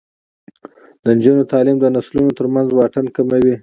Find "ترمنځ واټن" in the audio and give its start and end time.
2.37-3.05